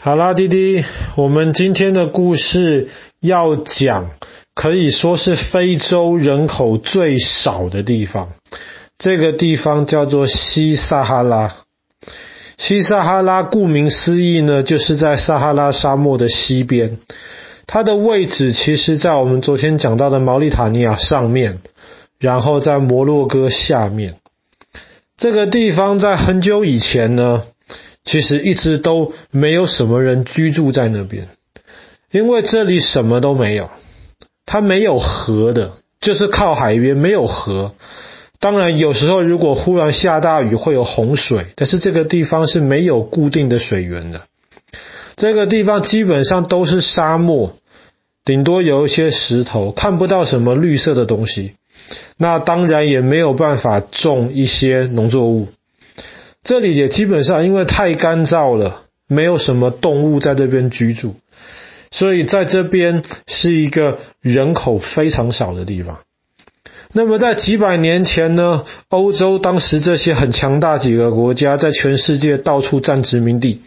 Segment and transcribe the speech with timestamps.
[0.00, 0.84] 好啦，弟弟，
[1.16, 2.86] 我们今天的故事
[3.20, 4.10] 要讲，
[4.54, 8.28] 可以说是非洲人口最少的地方。
[8.96, 11.56] 这个地方叫做西撒哈拉。
[12.58, 16.98] 西撒哈拉顾名思义呢，就是在撒哈拉沙漠的西边。
[17.66, 21.58] 它的位置其实，在我们昨天讲到的毛里塔尼亚上面，
[22.20, 24.14] 然后在摩洛哥下面。
[25.16, 27.42] 这个地方在很久以前呢，
[28.08, 31.28] 其实一直都没有什么人居住在那边，
[32.10, 33.68] 因为这里什么都没有，
[34.46, 37.74] 它没有河的，就是靠海边，没有河。
[38.40, 44.22] 当然，有时候如果忽然下大雨，会有洪水，但是这个地方是没有固定的水源的。
[45.16, 47.58] 这个地方基本上都是沙漠，
[48.24, 51.52] 顶多有一些石头，看不到什么绿色的东西。
[52.16, 55.48] 那当然也没有办法种一些农作物。
[56.48, 61.16] 这里也基本上因为太干燥了，没有什么动物在这边居住，
[61.90, 65.98] 所以在这边是一个人口非常少的地方。
[66.94, 73.60] 那么在几百年前呢，欧洲当时这些很强大几个国家在全世界到处占殖民地，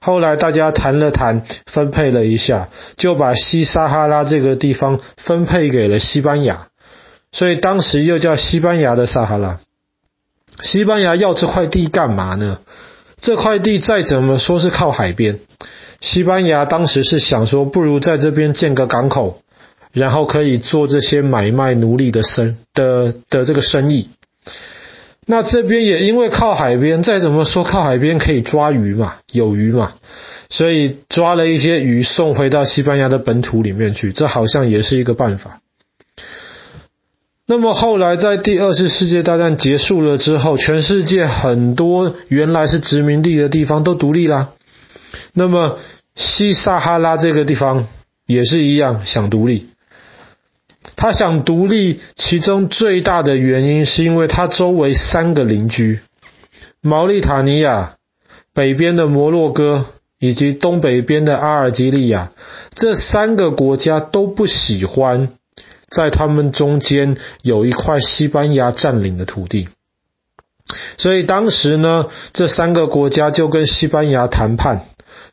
[0.00, 6.68] 后来大家谈了谈，分配了一下，就把西撒哈拉这个地方分配给了西班牙，
[7.30, 9.60] 所以当时又叫西班牙的撒哈拉。
[10.60, 12.58] 西班牙要这块地干嘛呢？
[13.20, 15.38] 这块地再怎么说是靠海边，
[16.00, 19.40] 西班牙当时是想说，不如在这边建个港口，
[19.92, 24.10] 然后可以做这些买卖奴隶的生的的这个生意。
[25.24, 29.94] 那这边也因为靠海边，再怎么说靠海边可以抓鱼嘛，有鱼嘛，
[30.50, 35.60] 所以抓了一些鱼送回到西班牙的本土里面去，这好像也是一个办法。
[37.52, 44.52] 那么后来，在第二次世界大战结束了之后，全世界很多原来是殖民地的地方都独立啦。
[45.34, 45.78] 那么
[46.14, 47.88] 西撒哈拉这个地方
[48.26, 49.66] 也是一样想独立。
[50.96, 56.00] 他想独立，其中最大的原因是因为他周围三个邻居——
[56.80, 57.96] 毛里塔尼亚、
[58.54, 59.88] 北边的摩洛哥
[60.18, 62.32] 以及东北边的阿尔及利亚，
[62.74, 65.28] 这三个国家都不喜欢。
[65.94, 69.68] 在他们中间有一块西班牙占领的土地，
[70.96, 74.86] 所以当时呢，这三个国家就跟西班牙谈判，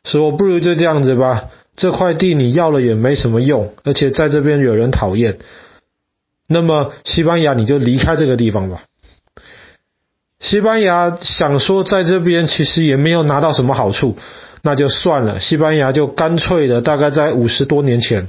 [0.04, 5.38] 说不如就这样子吧，这块地你要了也没什么用，而且在这边惹人讨厌，
[6.46, 8.82] 那么西班牙你就离开这个地方吧。
[10.40, 14.16] 西班牙想说在这边其实也没有拿到什么好处，
[14.62, 18.28] 那就算了，西班牙就干脆的，大概在五十多年前。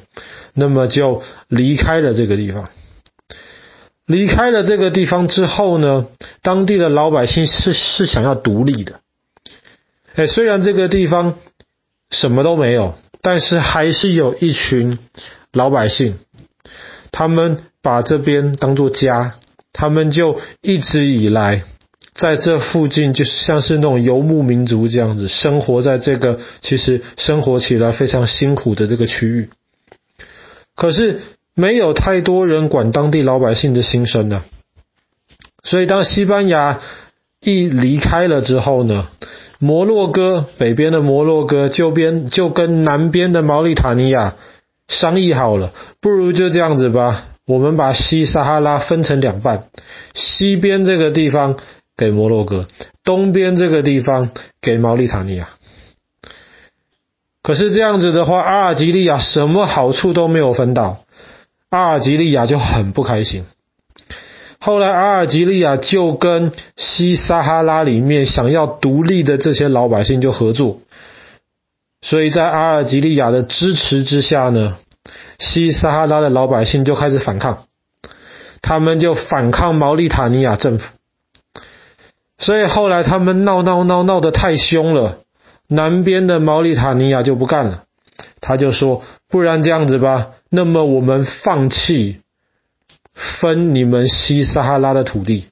[0.53, 2.69] 那么就离开了这个地方。
[4.05, 6.07] 离开了这个地方之后呢，
[6.41, 8.99] 当地的老百姓是是想要独立的。
[10.15, 11.35] 哎，虽然这个地方
[12.09, 14.99] 什么都没有，但是还是有一群
[15.53, 16.17] 老百姓，
[17.11, 19.35] 他们把这边当做家，
[19.71, 21.63] 他们就一直以来
[22.21, 29.49] 在这附近，就是像是那种游牧民族这样子，生活在这个其实生活起来非常辛苦的这个区域。
[30.75, 31.21] 可是
[31.55, 34.43] 没有太多人管当地老百姓的心声呢，
[35.63, 36.79] 所以当西班牙
[37.41, 39.07] 一离开了之后呢，
[39.57, 44.35] 摩洛哥北边的摩洛哥就边就跟南边的毛里塔尼亚
[44.87, 49.63] 商议好了，不如就这样子吧，我们把西撒哈拉分成两半，
[50.13, 51.57] 西边这个地方
[52.01, 52.65] 给摩洛哥，
[53.03, 55.49] 东边这个地方给毛里塔尼亚。
[57.43, 61.03] 可是这样子的话，阿尔及利亚什么好处都没有分到，
[61.69, 63.45] 阿尔及利亚就很不开心。
[64.59, 70.79] 后来，阿尔及利亚就跟西撒哈拉里面想要独立的这些老百姓就合作，
[72.01, 74.77] 所以在阿尔及利亚的支持之下呢，
[75.37, 77.65] 西撒哈拉的老百姓就开始反抗，
[78.63, 80.87] 他们就反抗毛里塔尼亚政府，
[82.41, 85.19] 所以后来他们闹闹闹闹得太凶了。
[85.67, 87.83] 南边的毛里塔尼亚就不干了，
[88.41, 92.19] 他就说：“不然这样子吧，那么我们放弃
[93.13, 95.47] 分你们西撒哈拉的土地。”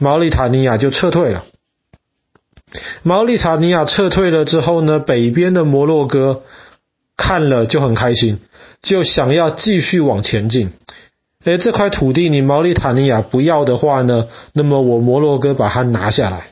[0.00, 1.44] 毛里塔尼亚就撤退了。
[3.02, 6.42] 毛里塔尼亚撤退了之后呢，北边的摩洛哥
[7.16, 8.38] 看了就很开心，
[8.80, 10.70] 就想要继续往前进。
[11.52, 16.48] 诶，这块土地你毛里塔尼亚不要的话呢，那么我摩洛哥把它拿下来。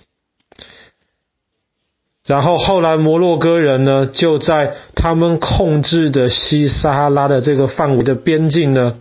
[2.26, 8.98] 然后后来摩洛哥人呢，就在他们控制的西撒哈拉的这个范围的边境呢，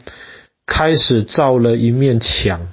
[0.67, 2.67] 开始造了一面墙。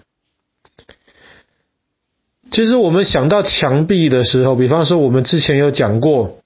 [2.51, 6.37] 其实我们想到墙壁的时候，比方说我们之前有讲过，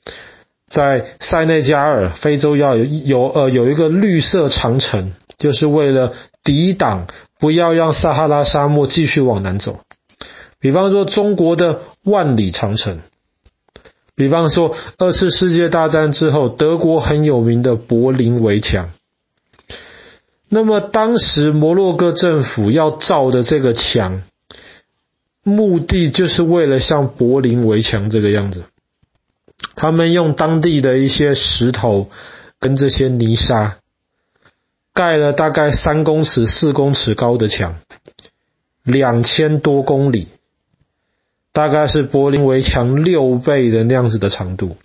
[0.68, 7.06] 在塞内加尔，非洲要有有呃有一个绿色长城，就是为了抵挡，
[7.38, 9.80] 不要让撒哈拉沙漠继续往南走。
[10.58, 13.00] 比方说中国的万里长城，
[14.16, 18.90] 比方说二次世界大战之后德国很有名的柏林围墙。
[20.48, 24.22] 那么当时摩洛哥政府要造的这个墙，
[25.44, 28.64] 目的就是为了像柏林围墙这个样子。
[29.76, 32.10] 他们用当地的一些石头
[32.58, 33.76] 跟这些泥沙，
[34.92, 37.76] 盖了大概三公尺、四公尺高的墙，
[38.82, 40.28] 两千多公里，
[41.52, 44.76] 大概是柏林围墙六倍的那样子的长度，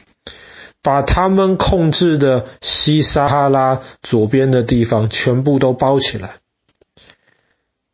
[0.83, 6.35] 把他们控制的西撒哈拉左边的地方全部都包起来。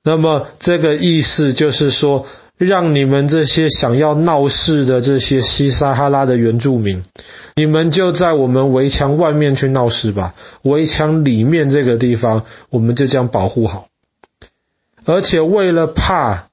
[0.03, 2.25] 那么这个意思就是说，
[2.57, 7.03] 让你们这些想要闹事的这些西撒哈拉的原住民，
[7.55, 10.33] 你们就在我们围墙外面去闹事吧。
[10.63, 13.89] 围墙里面这个地方，我们就这样保护好。
[15.05, 16.47] 而且为了怕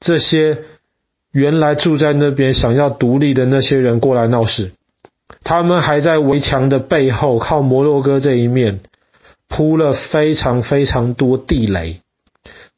[0.00, 0.58] 这些
[1.32, 4.72] 原来住在那边想要独立的那些人过来闹事，
[5.42, 8.80] 他们还在围墙的背后，靠摩洛哥这一面
[9.48, 12.02] 铺了非常非常多地雷，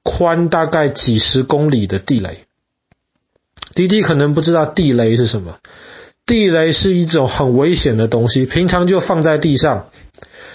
[0.05, 2.45] 宽大概几十公里的地雷。
[3.81, 5.56] 弟弟可能不知道地雷是什么，
[6.27, 9.87] 地雷是一种很危险的东西，平常就放在地上，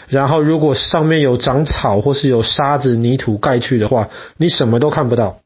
[0.08, 5.40] 然后如果上面有长草或是有沙子、泥土盖去的话，你什么都看不到。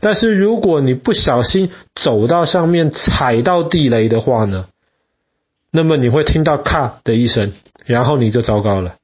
[0.00, 4.66] 但是如果你不小心走到上面踩到地雷的话呢，
[5.70, 7.52] 那么你会听到咔的一声，
[7.84, 8.96] 然后你就糟糕了，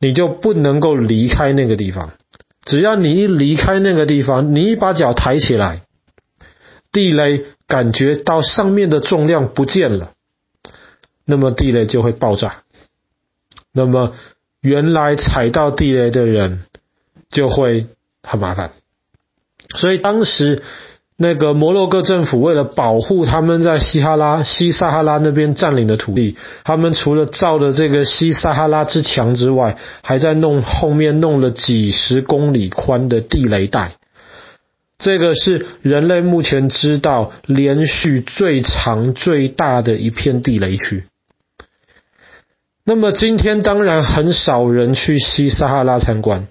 [0.00, 2.10] 你就不能够离开那个地方。
[2.64, 5.82] 只要你一离开那个地方，你一把脚抬起来。
[6.98, 10.10] 地雷感觉到上面的重量不见了，
[11.24, 12.64] 那么地雷就会爆炸。
[13.72, 14.14] 那么
[14.60, 16.64] 原来踩到地雷的人
[17.30, 17.86] 就会
[18.24, 18.72] 很麻烦。
[19.76, 20.64] 所以当时
[21.16, 33.92] 那个摩洛哥政府为了保护他们在西哈拉、西撒哈拉那边占领的土地，他们除了造了这个西撒哈拉之墙之外，还在弄后面弄了几十公里宽的地雷带。
[34.98, 41.04] 这个是人类目前知道连续最长最大的一片地雷区。
[42.84, 46.48] 那么今天当然很少人去西撒哈拉参观。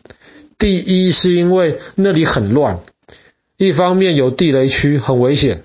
[0.58, 2.80] 第一是因为那里很乱，
[3.58, 5.64] 一方面有地雷区很危险，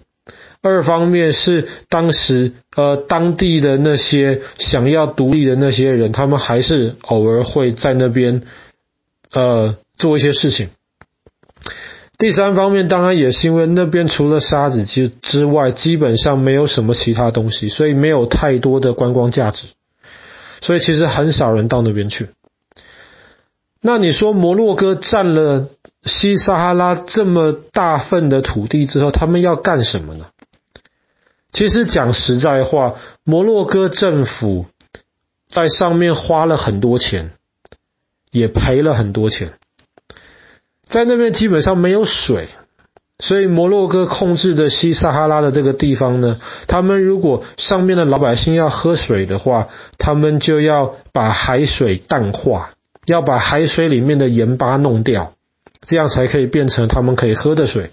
[0.60, 8.42] 二方面是当时呃当地的那些想要独立的那些人，他们还是偶尔会在那边
[9.32, 10.70] 呃做一些事情。
[12.22, 19.66] 第三方面，当然也是因为那边除了沙子之之外，基本上没有什么其他东西，所以没有太多的观光价值，
[20.60, 22.28] 所以其实很少人到那边去。
[23.80, 25.70] 那你说摩洛哥占了
[26.04, 30.26] 西撒哈拉这么大份的土地之后，他们要干什么呢？
[31.50, 32.94] 其实讲实在话，
[33.24, 34.66] 摩洛哥政府
[35.50, 37.32] 在上面花了很多钱，
[38.30, 39.54] 也赔了很多钱。
[40.92, 42.48] 在那边基本上没有水，
[43.18, 52.74] 所以摩洛哥控制的西撒哈拉的这个地方呢，他们如果上面的老百姓要喝水的话，他们就要把海水淡化，
[53.06, 55.32] 要把海水里面的盐巴弄掉，
[55.86, 57.92] 这样才可以变成他们可以喝的水。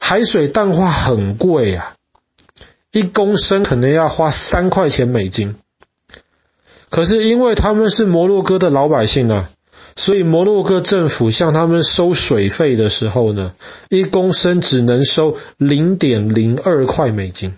[0.00, 1.94] 海水淡化很贵啊，
[2.92, 5.56] 一公升可能要花三块钱美金。
[6.88, 9.50] 可是因为他们是摩洛哥的老百姓呢、啊。
[9.96, 13.54] 所以摩洛哥政府向他们收水费的时候呢，
[13.88, 17.54] 一公升只能收零点零二块美金，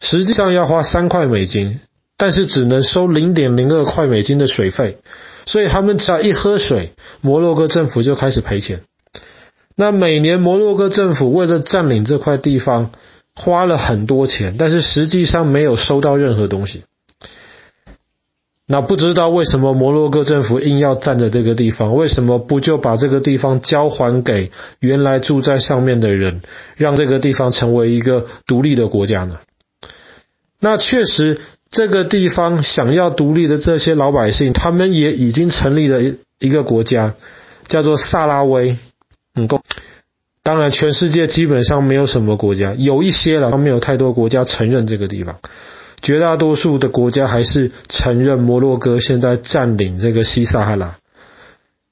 [0.00, 1.80] 实际上要花三块美金，
[2.16, 4.98] 但是只能收零点零二块美金的水费。
[5.46, 8.82] 所以他们只要一喝水，摩洛哥政府就开始赔钱。
[9.76, 12.92] 那每年摩洛哥政府为了占领这块地方，
[13.34, 16.84] 花了很多钱，但是实际上没有收到任何东西。
[18.66, 21.94] 那不知道为什么摩洛哥政府硬要占着这个地方？
[21.94, 26.40] 为什么不就把这个地方交还给原来住在上面的人，
[26.76, 29.40] 让这个地方成为一个独立的国家呢？
[30.60, 31.40] 那确实，
[31.70, 37.14] 这个地方想要独立的这些老百姓，他们也已经成立了一一个国家，
[37.68, 38.78] 叫做萨拉威。
[39.34, 39.60] 嗯，够。
[40.42, 45.40] 当然，全世界基本上没有什么国家，有一些了，没有太多国家承认这个地方。
[46.04, 50.94] 绝大多数的国家还是承认摩洛哥现在占领这个西撒哈拉。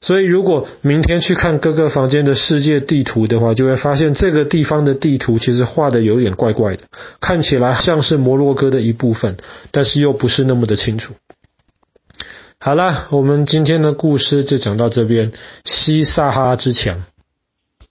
[0.02, 6.82] 所以，如果明天去看各个房间的世界地图的话，就会发现这个地方的地图其实画的有点怪怪的，
[7.20, 9.36] 看起来像是摩洛哥的一部分，
[9.70, 11.14] 但是又不是那么的清楚。
[12.58, 15.32] 好了，我们今天的故事就讲到这边，
[15.64, 17.04] 西撒哈拉之墙。